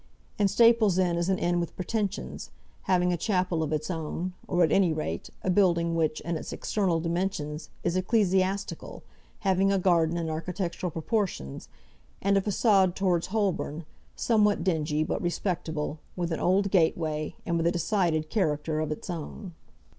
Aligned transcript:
And 0.39 0.49
Staples' 0.49 0.97
Inn 0.97 1.15
is 1.15 1.29
an 1.29 1.37
inn 1.37 1.59
with 1.59 1.75
pretensions, 1.75 2.49
having 2.89 3.13
a 3.13 3.17
chapel 3.17 3.61
of 3.61 3.71
its 3.71 3.91
own, 3.91 4.33
or, 4.47 4.63
at 4.63 4.71
any 4.71 4.91
rate, 4.91 5.29
a 5.43 5.51
building 5.51 5.93
which, 5.93 6.21
in 6.21 6.37
its 6.37 6.51
external 6.51 6.99
dimensions, 6.99 7.69
is 7.83 7.95
ecclesiastical, 7.95 9.03
having 9.41 9.71
a 9.71 9.77
garden 9.77 10.17
and 10.17 10.27
architectural 10.27 10.89
proportions; 10.89 11.69
and 12.19 12.35
a 12.35 12.41
façade 12.41 12.95
towards 12.95 13.27
Holborn, 13.27 13.85
somewhat 14.15 14.63
dingy, 14.63 15.03
but 15.03 15.21
respectable, 15.21 15.99
with 16.15 16.31
an 16.31 16.39
old 16.39 16.71
gateway, 16.71 17.35
and 17.45 17.55
with 17.57 17.67
a 17.67 17.71
decided 17.71 18.31
character 18.31 18.79
of 18.79 18.91
its 18.91 19.07
own. 19.07 19.53